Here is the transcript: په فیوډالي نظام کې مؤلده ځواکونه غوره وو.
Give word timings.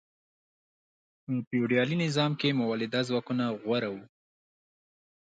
په 1.23 1.33
فیوډالي 1.47 1.95
نظام 2.05 2.31
کې 2.39 2.57
مؤلده 2.59 2.99
ځواکونه 3.09 3.43
غوره 3.63 3.89
وو. 3.93 4.03